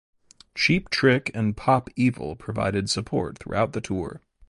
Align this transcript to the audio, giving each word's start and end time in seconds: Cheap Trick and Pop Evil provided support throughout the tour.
Cheap 0.55 0.89
Trick 0.89 1.29
and 1.35 1.55
Pop 1.55 1.87
Evil 1.95 2.35
provided 2.35 2.89
support 2.89 3.37
throughout 3.37 3.73
the 3.73 3.81
tour. 3.81 4.23